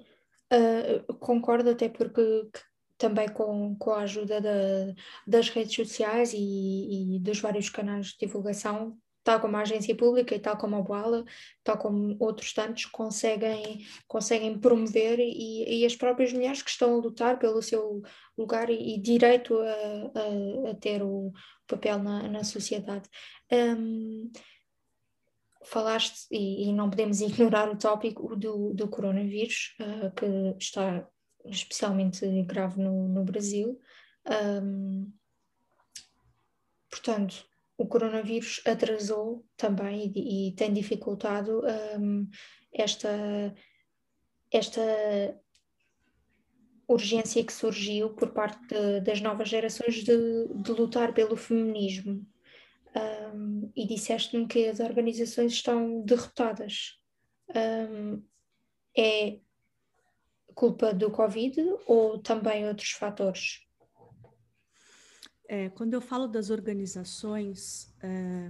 [0.51, 2.49] uh, concordo até porque
[3.01, 4.93] também com, com a ajuda da,
[5.25, 10.33] das redes sociais e, e dos vários canais de divulgação tal como a agência pública
[10.33, 11.23] e tal como a Boala,
[11.63, 16.97] tal como outros tantos, conseguem, conseguem promover e, e as próprias mulheres que estão a
[16.97, 18.01] lutar pelo seu
[18.37, 21.31] lugar e, e direito a, a, a, ter o
[21.67, 23.07] papel na, na sociedade.
[23.51, 24.31] Um,
[25.65, 30.25] falaste, e, e, não podemos ignorar o tópico do, do coronavírus, uh, que
[30.57, 31.07] está
[31.45, 33.79] especialmente grave no, no Brasil.
[34.63, 35.11] Um,
[36.89, 37.45] portanto,
[37.77, 41.61] o coronavírus atrasou também e, e tem dificultado
[41.99, 42.29] um,
[42.73, 43.53] esta,
[44.51, 44.81] esta
[46.87, 52.25] urgência que surgiu por parte de, das novas gerações de, de lutar pelo feminismo.
[53.33, 56.99] Um, e disseste-me que as organizações estão derrotadas.
[57.55, 58.21] Um,
[58.97, 59.39] é
[60.55, 63.61] culpa do Covid ou também outros fatores?
[65.47, 68.49] É, quando eu falo das organizações é,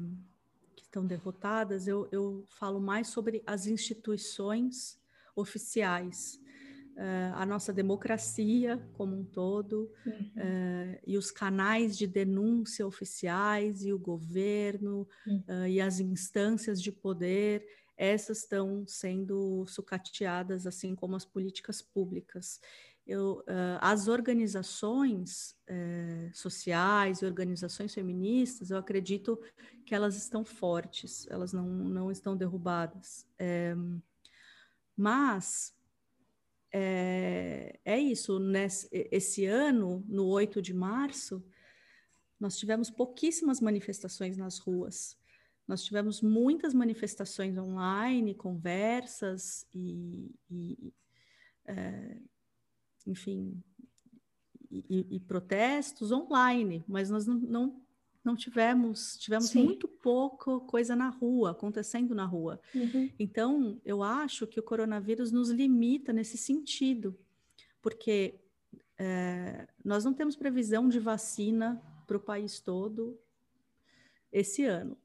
[0.76, 5.02] que estão derrotadas, eu, eu, falo mais sobre as instituições
[5.36, 6.40] oficiais,
[6.96, 10.32] é, a nossa democracia como um todo, uhum.
[10.38, 15.44] É, e os canais de denúncia oficiais, e o governo, uhum.
[15.48, 17.66] É, e as instâncias de poder.
[18.02, 22.60] Essas estão sendo sucateadas, assim como as políticas públicas.
[23.06, 29.40] Eu, uh, as organizações uh, sociais e organizações feministas, eu acredito
[29.86, 33.28] que elas estão fortes, elas não, não estão derrubadas.
[33.38, 33.76] É,
[34.98, 35.72] mas
[36.74, 41.46] é, é isso, nesse, esse ano, no 8 de março,
[42.40, 45.21] nós tivemos pouquíssimas manifestações nas ruas.
[45.72, 50.94] Nós tivemos muitas manifestações online, conversas e, e
[51.66, 52.18] é,
[53.08, 53.58] enfim,
[54.70, 57.82] e, e, protestos online, mas nós não, não,
[58.22, 59.64] não tivemos, tivemos Sim.
[59.64, 62.60] muito pouco coisa na rua, acontecendo na rua.
[62.76, 63.10] Uhum.
[63.18, 67.18] Então, eu acho que o coronavírus nos limita nesse sentido,
[67.82, 68.36] porque
[68.98, 73.18] é, nós não temos previsão de vacina para o país todo
[74.34, 74.98] esse ano.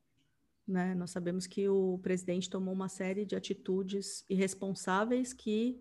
[0.66, 0.94] Né?
[0.94, 5.80] Nós sabemos que o presidente tomou uma série de atitudes irresponsáveis que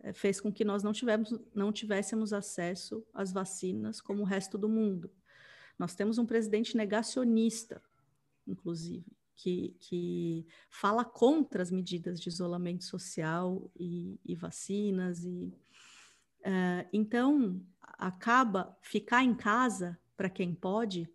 [0.00, 4.58] eh, fez com que nós não, tivemos, não tivéssemos acesso às vacinas como o resto
[4.58, 5.10] do mundo.
[5.78, 7.80] Nós temos um presidente negacionista,
[8.46, 15.24] inclusive, que, que fala contra as medidas de isolamento social e, e vacinas.
[15.24, 15.52] E,
[16.40, 21.08] uh, então, acaba ficar em casa, para quem pode,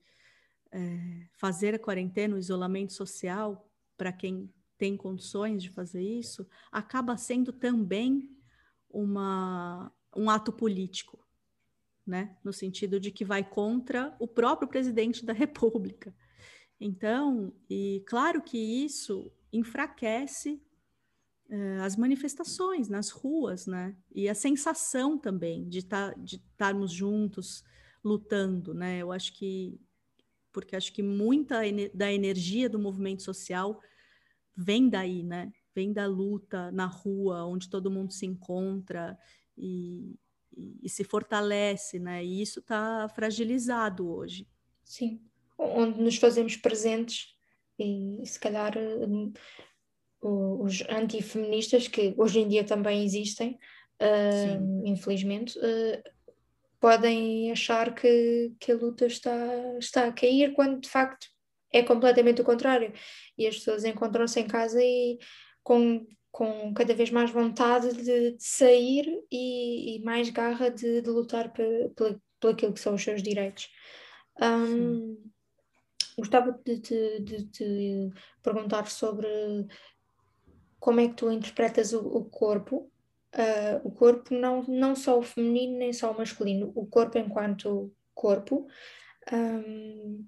[0.72, 7.18] é, fazer a quarentena, o isolamento social, para quem tem condições de fazer isso, acaba
[7.18, 8.30] sendo também
[8.90, 11.24] uma, um ato político,
[12.06, 12.36] né?
[12.44, 16.16] no sentido de que vai contra o próprio presidente da República.
[16.80, 20.60] Então, e claro que isso enfraquece
[21.48, 23.96] uh, as manifestações nas ruas, né?
[24.12, 27.64] E a sensação também de tá, estarmos juntos
[28.04, 28.98] lutando, né?
[28.98, 29.80] Eu acho que
[30.52, 31.62] porque acho que muita
[31.94, 33.80] da energia do movimento social
[34.56, 35.52] vem daí, né?
[35.74, 39.18] vem da luta na rua, onde todo mundo se encontra
[39.58, 40.16] e,
[40.56, 42.24] e, e se fortalece, né?
[42.24, 44.48] E isso está fragilizado hoje.
[44.84, 45.22] Sim,
[45.58, 47.34] onde nos fazemos presentes
[47.80, 49.32] e se calhar hum,
[50.22, 53.58] os antifeministas, que hoje em dia também existem,
[54.02, 56.04] uh, infelizmente, uh,
[56.82, 59.38] podem achar que, que a luta está,
[59.78, 61.28] está a cair, quando de facto
[61.72, 62.92] é completamente o contrário.
[63.38, 65.20] E as pessoas encontram-se em casa e
[65.64, 71.10] com, com cada vez mais vontade de, de sair e, e, mais garra de, de
[71.10, 73.70] lutar por, aquilo que são os seus direitos.
[74.42, 75.24] Um,
[76.18, 78.10] gostava de te
[78.42, 79.28] perguntar sobre
[80.80, 82.91] como é que tu interpretas o, o corpo,
[83.36, 87.94] uh, o corpo não, não só o feminino nem só o masculino, o corpo enquanto
[88.14, 88.68] corpo,
[89.32, 90.28] um,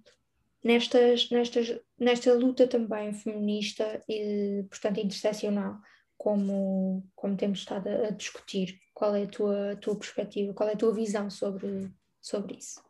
[0.63, 5.79] nestas, nestas, nesta luta também feminista e, portanto, interseccional,
[6.17, 8.79] como, como temos estado a, a discutir.
[8.93, 12.81] Qual é a tua, a tua perspectiva, qual é a tua visão sobre, sobre isso?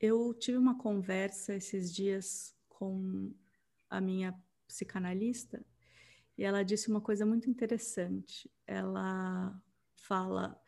[0.00, 3.32] Eu tive uma conversa esses dias com
[3.88, 4.34] a minha
[4.70, 5.64] psicanalista
[6.38, 8.50] e ela disse uma coisa muito interessante.
[8.66, 9.54] Ela
[9.94, 10.58] fala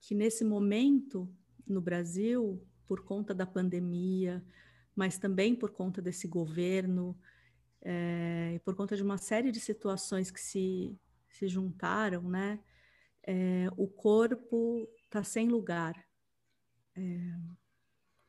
[0.00, 1.32] que nesse momento
[1.66, 4.44] no Brasil, por conta da pandemia,
[4.94, 7.18] mas também por conta desse governo,
[7.80, 10.98] é, e por conta de uma série de situações que se,
[11.30, 12.58] se juntaram, né?
[13.26, 15.94] É, o corpo está sem lugar.
[16.96, 17.00] É,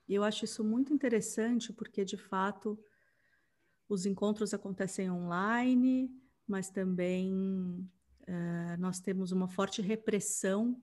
[0.07, 2.79] eu acho isso muito interessante, porque, de fato,
[3.89, 6.09] os encontros acontecem online,
[6.47, 7.89] mas também
[8.77, 10.79] nós temos uma forte repressão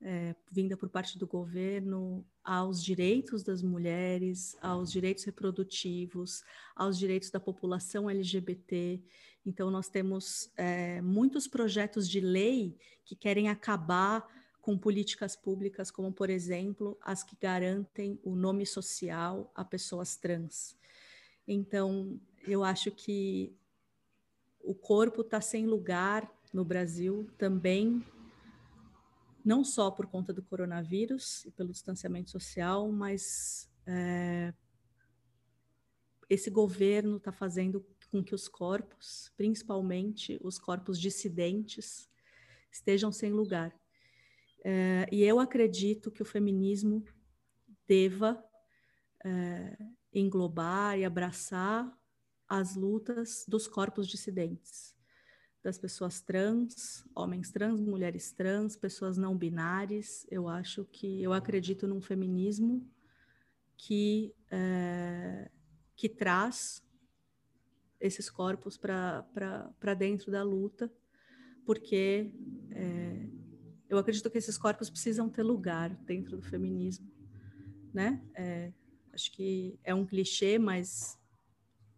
[0.00, 6.42] é, vinda por parte do governo aos direitos das mulheres, aos direitos reprodutivos,
[6.74, 9.02] aos direitos da população LGBT.
[9.44, 14.26] Então, nós temos é, muitos projetos de lei que querem acabar
[14.60, 20.76] com políticas públicas, como, por exemplo, as que garantem o nome social a pessoas trans.
[21.46, 23.54] Então, eu acho que
[24.60, 28.04] o corpo está sem lugar no Brasil também
[29.44, 34.52] não só por conta do coronavírus e pelo distanciamento social, mas é,
[36.28, 42.08] esse governo está fazendo com que os corpos, principalmente os corpos dissidentes,
[42.72, 43.72] estejam sem lugar.
[44.64, 47.04] É, e eu acredito que o feminismo
[47.86, 48.44] deva
[49.24, 49.78] é,
[50.12, 51.96] englobar e abraçar
[52.48, 54.96] as lutas dos corpos dissidentes
[55.66, 60.24] das pessoas trans, homens trans, mulheres trans, pessoas não binárias.
[60.30, 62.88] Eu acho que eu acredito num feminismo
[63.76, 65.50] que é,
[65.96, 66.86] que traz
[68.00, 70.88] esses corpos para dentro da luta,
[71.64, 72.30] porque
[72.70, 73.28] é,
[73.88, 77.10] eu acredito que esses corpos precisam ter lugar dentro do feminismo,
[77.92, 78.22] né?
[78.36, 78.72] É,
[79.12, 81.18] acho que é um clichê, mas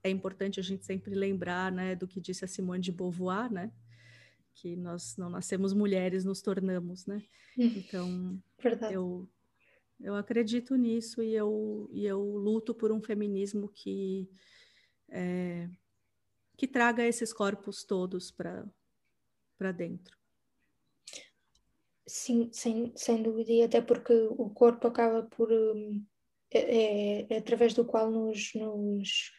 [0.08, 3.72] é importante a gente sempre lembrar, né, do que disse a Simone de Beauvoir, né?
[4.54, 7.22] Que nós não nascemos mulheres, nos tornamos, né?
[7.56, 8.94] Hum, então, Verdade.
[8.94, 9.28] eu
[10.00, 14.30] eu acredito nisso e eu, e eu luto por um feminismo que
[15.08, 15.68] é,
[16.56, 20.16] que traga esses corpos todos para dentro.
[22.06, 25.50] Sim, sem, sem dúvida, e até porque o corpo acaba por.
[25.52, 26.04] Hum,
[26.50, 29.32] é, é, através do qual nos, nos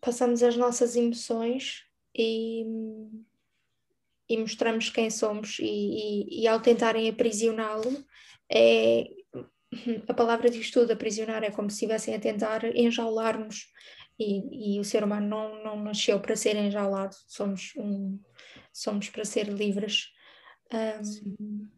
[0.00, 1.84] passamos as nossas emoções
[2.16, 2.64] e,
[4.28, 8.04] e mostramos quem somos, e, e, e ao tentarem aprisioná-lo,
[8.50, 9.06] é,
[10.08, 13.66] a palavra diz tudo: aprisionar é como se estivessem a tentar enjaular-nos.
[14.18, 18.20] E, e, o ser humano não, não nasceu para ser enjaulado, somos um,
[18.70, 20.08] somos para ser livres.
[20.72, 21.68] Um,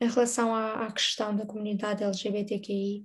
[0.00, 3.04] em relação à, à, questão da comunidade LGBTQI,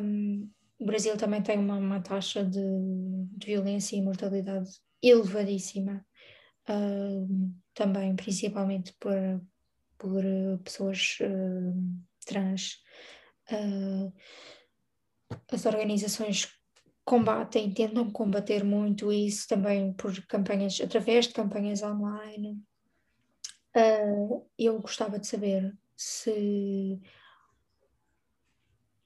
[0.00, 0.48] um,
[0.78, 2.60] o Brasil também tem uma, uma taxa de,
[3.36, 4.70] de, violência e mortalidade
[5.02, 6.04] elevadíssima,
[6.68, 9.14] um, também principalmente por,
[9.98, 10.22] por
[10.62, 12.82] pessoas uh, trans.
[13.50, 14.12] Uh,
[15.50, 16.48] as organizações
[17.04, 22.58] combatem, tentam combater muito isso também por campanhas, através de campanhas online.
[23.76, 27.00] Uh, eu gostava de saber se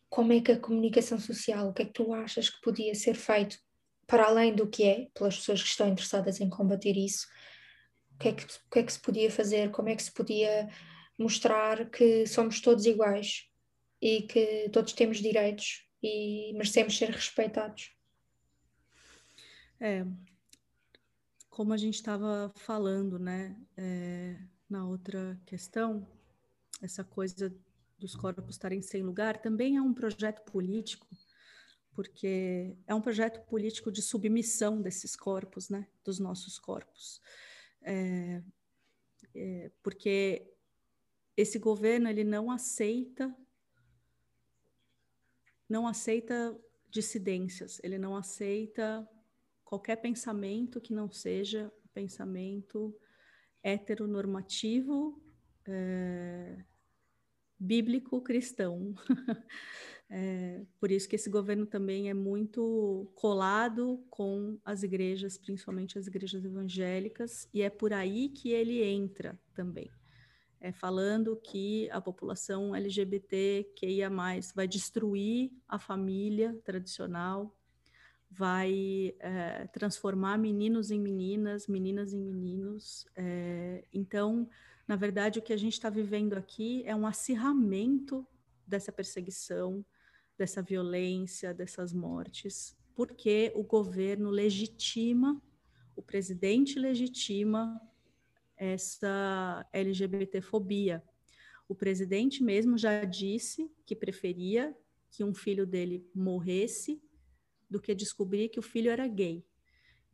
[0.09, 3.15] como é que a comunicação social, o que é que tu achas que podia ser
[3.15, 3.59] feito
[4.07, 7.27] para além do que é, pelas pessoas que estão interessadas em combater isso,
[8.15, 10.13] o que é que, o que, é que se podia fazer, como é que se
[10.13, 10.69] podia
[11.19, 13.49] mostrar que somos todos iguais
[14.01, 17.93] e que todos temos direitos e merecemos ser respeitados.
[19.81, 20.05] É,
[21.51, 24.37] como a gente estava falando, né, é,
[24.71, 26.07] na outra questão,
[26.81, 27.55] essa coisa
[27.99, 31.07] dos corpos estarem sem lugar também é um projeto político,
[31.92, 37.20] porque é um projeto político de submissão desses corpos, né, dos nossos corpos,
[37.82, 38.42] é,
[39.34, 40.49] é, porque
[41.36, 43.34] esse governo ele não aceita
[45.68, 49.07] não aceita dissidências, ele não aceita
[49.62, 52.99] qualquer pensamento que não seja pensamento
[53.62, 55.22] heteronormativo
[55.66, 56.64] é,
[57.59, 58.95] bíblico cristão.
[60.11, 66.07] é, por isso que esse governo também é muito colado com as igrejas, principalmente as
[66.07, 69.91] igrejas evangélicas, e é por aí que ele entra também
[70.61, 77.55] é, falando que a população LGBT que ia mais vai destruir a família tradicional,
[78.31, 83.07] vai é, transformar meninos em meninas, meninas em meninos.
[83.17, 84.49] É, então,
[84.89, 88.26] na verdade, o que a gente está vivendo aqui é um acirramento
[88.66, 89.84] dessa perseguição,
[90.36, 95.43] dessa violência, dessas mortes, porque o governo legitima,
[95.95, 97.78] o presidente legitima
[98.57, 101.05] essa LGBTfobia.
[101.68, 104.74] O presidente mesmo já disse que preferia
[105.11, 106.99] que um filho dele morresse
[107.68, 109.45] do que descobrir que o filho era gay.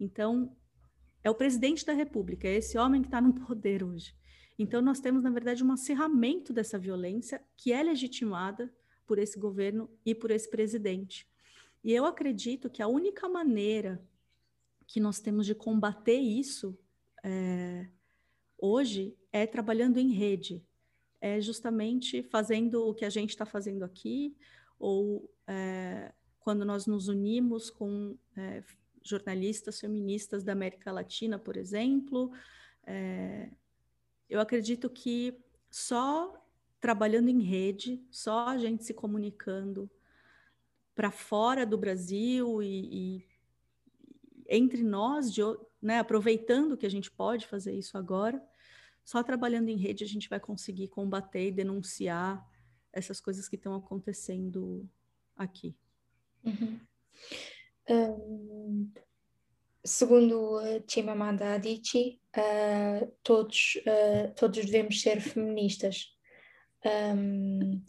[0.01, 0.57] Então,
[1.23, 4.15] é o presidente da República, é esse homem que está no poder hoje.
[4.59, 8.73] Então, nós temos, na verdade, um acirramento dessa violência que é legitimada
[9.07, 11.29] por esse governo e por esse presidente.
[11.83, 14.03] E eu acredito que a única maneira
[14.87, 16.79] que nós temos de combater isso
[17.23, 17.87] é,
[18.59, 20.63] hoje é trabalhando em rede,
[21.21, 24.37] é justamente fazendo o que a gente está fazendo aqui,
[24.79, 28.63] ou é, quando nós nos unimos com é,
[29.03, 32.31] jornalistas feministas da América Latina, por exemplo.
[34.29, 35.39] Eu acredito que
[35.71, 36.35] só
[36.81, 39.91] trabalhando em rede, só a gente se comunicando
[40.95, 43.29] para fora do Brasil e, e
[44.49, 45.41] entre nós, de,
[45.81, 48.43] né, aproveitando que a gente pode fazer isso agora,
[49.05, 52.47] só trabalhando em rede a gente vai conseguir combater e denunciar
[52.93, 54.89] essas coisas que estão acontecendo
[55.37, 55.77] aqui.
[56.45, 56.81] Uhum.
[57.89, 58.91] Um,
[59.85, 66.13] segundo Chimamanda Adichie, uh, todos, uh, todos devemos ser feministas.
[66.85, 67.83] Um,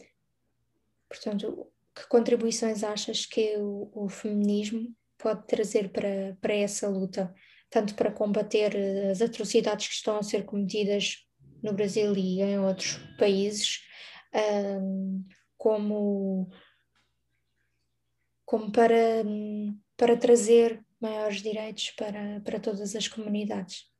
[1.08, 7.34] portanto, que contribuições achas que o, o feminismo pode trazer para, para essa luta?
[7.70, 11.26] tanto para combater eh, as atrocidades que estão a ser cometidas
[11.62, 13.80] no Brasil e em outros países,
[14.80, 15.24] um,
[15.56, 16.50] como
[18.44, 19.24] como para,
[19.96, 23.90] para trazer maiores direitos para, para todas as comunidades.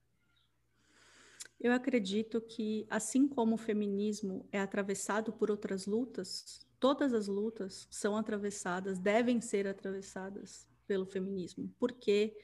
[1.58, 7.88] Eu acredito que, assim como o feminismo é atravessado por outras lutas, todas as lutas
[7.90, 12.36] são atravessadas, devem ser atravessadas pelo feminismo, porque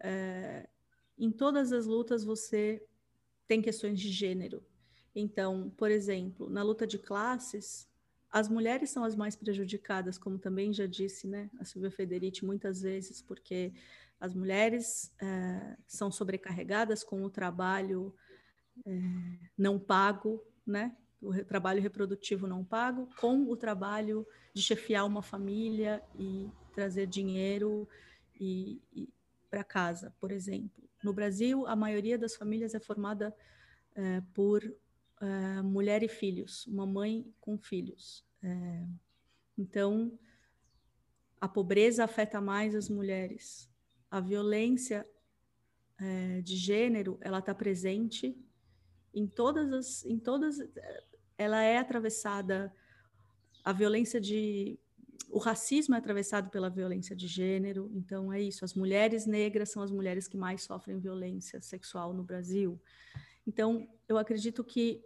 [0.00, 0.68] é,
[1.18, 2.84] em todas as lutas você
[3.46, 4.64] tem questões de gênero.
[5.14, 7.88] Então, por exemplo, na luta de classes,
[8.32, 12.80] as mulheres são as mais prejudicadas, como também já disse né, a Silvia Federici muitas
[12.80, 13.74] vezes, porque
[14.18, 18.14] as mulheres é, são sobrecarregadas com o trabalho
[18.86, 18.92] é,
[19.56, 20.96] não pago, né?
[21.20, 27.88] o trabalho reprodutivo não pago, com o trabalho de chefiar uma família e trazer dinheiro
[28.40, 29.08] e, e
[29.48, 30.82] para casa, por exemplo.
[31.02, 33.34] No Brasil, a maioria das famílias é formada
[33.94, 34.62] é, por
[35.22, 38.24] é, mulher e filhos, uma mãe com filhos.
[38.42, 38.86] É,
[39.56, 40.18] então,
[41.40, 43.70] a pobreza afeta mais as mulheres.
[44.10, 45.06] A violência
[45.98, 48.36] é, de gênero, ela está presente
[49.14, 50.58] em todas as, em todas,
[51.38, 52.72] ela é atravessada,
[53.64, 54.76] a violência de,
[55.30, 59.82] o racismo é atravessado pela violência de gênero, então é isso, as mulheres negras são
[59.82, 62.80] as mulheres que mais sofrem violência sexual no Brasil.
[63.46, 65.04] Então, eu acredito que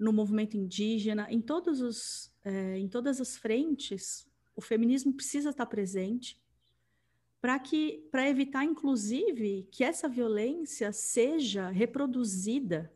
[0.00, 4.26] no movimento indígena, em todos os, é, em todas as frentes,
[4.56, 6.40] o feminismo precisa estar presente
[7.40, 12.92] para evitar, inclusive, que essa violência seja reproduzida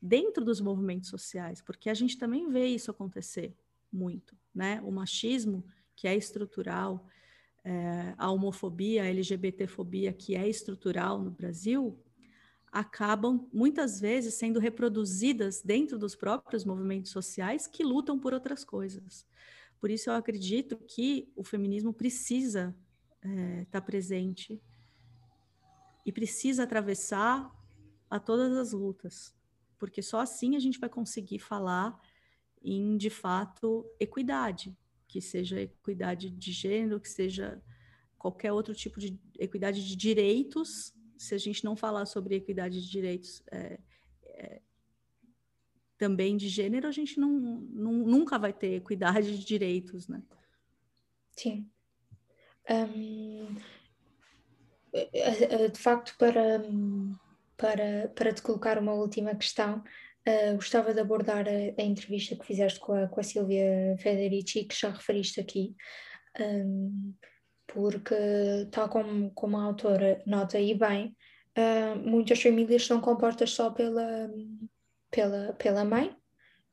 [0.00, 3.56] dentro dos movimentos sociais, porque a gente também vê isso acontecer
[3.92, 4.80] muito, né?
[4.84, 5.64] O machismo,
[5.94, 7.06] que é estrutural,
[7.64, 11.98] é, a homofobia, a LGBTfobia, que é estrutural no Brasil,
[12.72, 19.26] acabam muitas vezes sendo reproduzidas dentro dos próprios movimentos sociais que lutam por outras coisas.
[19.80, 22.76] Por isso eu acredito que o feminismo precisa
[23.16, 24.60] estar é, tá presente
[26.04, 27.50] e precisa atravessar
[28.10, 29.38] a todas as lutas
[29.78, 31.98] porque só assim a gente vai conseguir falar
[32.62, 37.62] em, de fato, equidade, que seja equidade de gênero, que seja
[38.18, 40.92] qualquer outro tipo de equidade de direitos.
[41.18, 43.78] Se a gente não falar sobre equidade de direitos é,
[44.24, 44.60] é,
[45.98, 50.22] também de gênero, a gente não, não, nunca vai ter equidade de direitos, né?
[51.32, 51.68] Sim.
[52.70, 53.56] Um,
[55.72, 56.62] de facto, para
[57.58, 59.82] para, para te colocar uma última questão.
[60.26, 64.64] Uh, gostava de abordar a, a, entrevista que fizeste com a, com a Silvia Federici,
[64.64, 65.74] que já referiste aqui,
[66.38, 67.14] um,
[67.68, 68.14] porque,
[68.70, 71.14] tal como, como a autora nota aí bem,
[71.56, 74.30] uh, muitas famílias são compostas só pela,
[75.10, 76.16] pela, pela mãe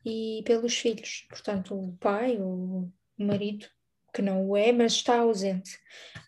[0.03, 1.25] e pelos filhos.
[1.29, 3.67] Portanto, o pai, o marido,
[4.13, 5.77] que não o é, mas está ausente.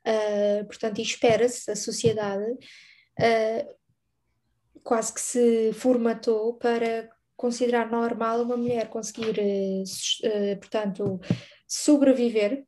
[0.06, 3.78] Uh, portanto, espera-se, a sociedade uh,
[4.84, 11.20] quase que se formatou para considerar normal uma mulher conseguir, uh, portanto,
[11.68, 12.66] sobreviver,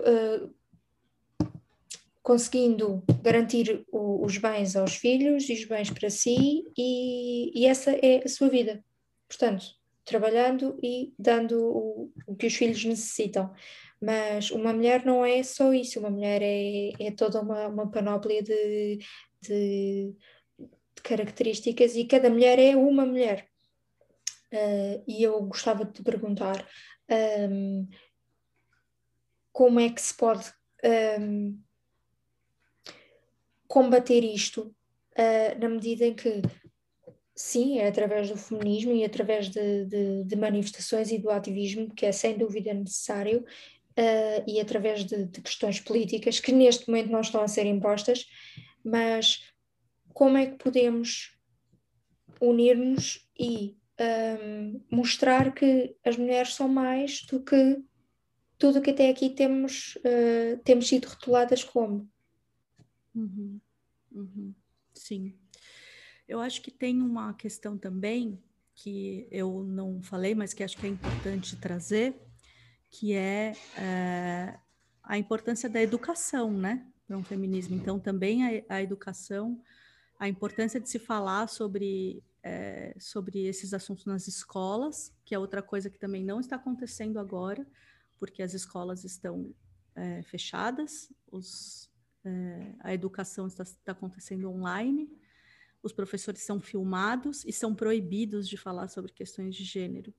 [0.00, 0.54] uh,
[2.22, 7.90] conseguindo garantir o, os bens aos filhos e os bens para si, e, e, essa
[7.92, 8.84] é a sua vida.
[9.28, 9.64] Portanto,
[10.04, 13.52] trabalhando e dando o, o que os filhos necessitam.
[14.00, 18.42] Mas uma mulher não é só isso, uma mulher é, é toda uma, uma panóplia
[18.42, 18.98] de,
[19.40, 20.14] de,
[20.58, 23.46] de características e cada mulher é uma mulher.
[24.52, 26.66] Uh, e eu gostava de te perguntar
[27.48, 27.88] um,
[29.52, 30.52] como é que se pode
[31.20, 31.58] um,
[33.68, 34.74] combater isto
[35.12, 36.42] uh, na medida em que
[37.34, 42.06] sim, é através do feminismo e através de, de, de manifestações e do ativismo, que
[42.06, 47.20] é sem dúvida necessário, uh, e através de, de, questões políticas que neste momento não
[47.20, 48.26] estão a ser impostas,
[48.84, 49.42] mas
[50.12, 51.36] como é que podemos
[52.40, 57.78] unir-nos e um, mostrar que as mulheres são mais do que
[58.62, 62.08] tudo o que até aqui temos, uh, temos sido rotuladas como.
[63.12, 63.60] Uhum.
[64.12, 64.54] Uhum.
[64.94, 65.34] Sim.
[66.28, 68.40] Eu acho que tem uma questão também
[68.76, 72.14] que eu não falei, mas que acho que é importante trazer,
[72.88, 74.56] que é, é
[75.02, 76.86] a importância da educação, né?
[77.04, 77.74] para um feminismo.
[77.74, 79.60] Então, também a, a, educação,
[80.20, 85.62] a importância de se falar sobre, é, sobre esses assuntos nas escolas, que é outra
[85.62, 87.66] coisa que também não está acontecendo agora,
[88.22, 89.52] porque as escolas estão
[89.96, 91.90] é, fechadas, os,
[92.24, 95.10] é, a educação está, está acontecendo online,
[95.82, 100.14] os professores são filmados e são proibidos de falar sobre questões de gênero.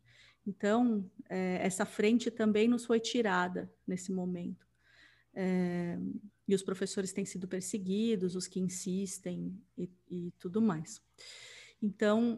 [0.46, 4.68] Então, é, essa frente também nos foi tirada nesse momento.
[5.34, 5.98] É,
[6.46, 11.02] e os professores têm sido perseguidos, os que insistem e, e tudo mais.
[11.82, 12.38] Então,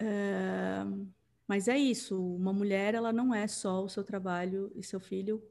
[0.00, 0.86] é,
[1.46, 5.42] mas é isso, uma mulher ela não é só o seu trabalho e seu filho,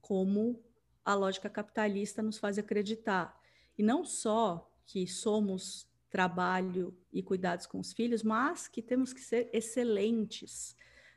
[0.00, 0.62] como
[1.04, 3.40] a lógica capitalista nos faz acreditar.
[3.76, 9.20] E não só que somos trabalho e cuidados com os filhos, mas que temos que
[9.20, 10.76] ser excelentes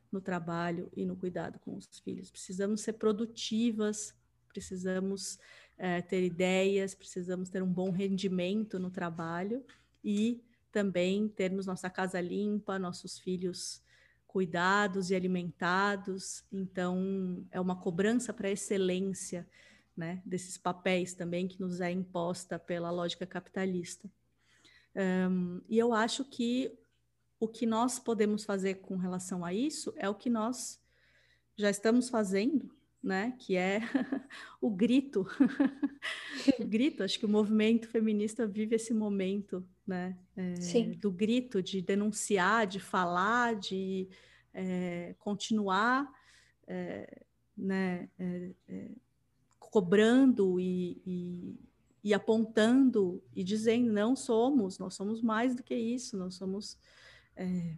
[0.09, 2.32] no trabalho e no cuidado com os filhos.
[2.32, 4.16] Precisamos ser produtivas,
[4.47, 5.38] precisamos
[5.78, 9.66] é, ter ideias, precisamos ter um bom rendimento no trabalho
[10.01, 10.41] e
[10.72, 13.84] também termos nossa casa limpa, nossos filhos
[14.36, 16.44] cuidados e alimentados.
[16.52, 19.48] Então, é uma cobrança para a excelência
[19.96, 24.12] né, desses papéis também que nos é imposta pela lógica capitalista.
[24.94, 26.78] Um, e eu acho que
[27.40, 30.82] o que nós podemos fazer com relação a isso é o que nós
[31.56, 32.70] já estamos fazendo,
[33.06, 33.36] né?
[33.38, 33.80] Que é
[34.60, 35.28] o grito.
[36.60, 40.18] o grito, acho que o movimento feminista vive esse momento, né?
[40.36, 40.53] É,
[40.97, 44.10] do grito, de denunciar, de falar, de
[44.51, 46.12] é, continuar,
[46.66, 47.22] é,
[47.56, 48.10] né?
[48.18, 48.91] É, é,
[49.60, 51.60] cobrando e, e,
[52.03, 56.78] e apontando e dizendo não somos, nós somos mais do que isso, nós somos
[57.36, 57.78] é,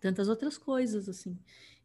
[0.00, 1.38] tantas outras coisas assim.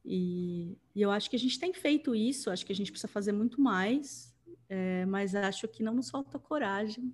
[0.03, 3.07] E, e, eu acho que a gente tem feito isso, acho que a gente precisa
[3.07, 4.33] fazer muito mais,
[4.67, 7.13] é, mas acho que não nos falta coragem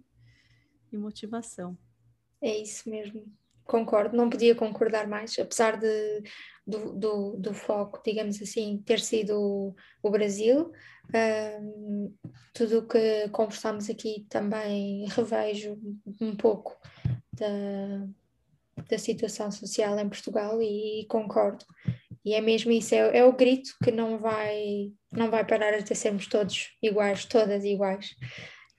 [0.91, 1.77] e motivação.
[2.41, 3.25] É isso mesmo,
[3.65, 6.23] concordo, não podia concordar mais, apesar de,
[6.65, 10.71] do, do, do foco, digamos assim, ter sido o Brasil,
[11.61, 12.13] um,
[12.53, 15.77] tudo o que conversamos aqui também revejo
[16.19, 16.77] um pouco
[17.33, 18.07] da,
[18.89, 21.65] da situação social em Portugal e, e concordo.
[22.23, 25.95] E é mesmo isso, é, é, o grito que não vai, não vai parar até
[25.95, 28.15] sermos todos iguais, todas iguais.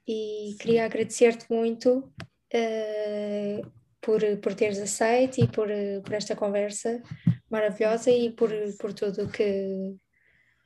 [0.07, 5.69] E queria agradecer-te muito uh, por, por teres aceito e por,
[6.05, 7.03] por esta conversa
[7.51, 9.97] maravilhosa e por, por tudo que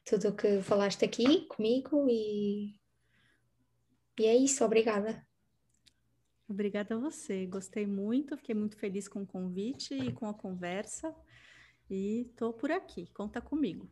[0.04, 2.74] tudo que falaste aqui comigo e,
[4.18, 5.24] e é isso, obrigada.
[6.48, 11.14] Obrigada a você, gostei muito, fiquei muito feliz com o convite e com a conversa
[11.92, 13.88] e estou por aqui, conta comigo.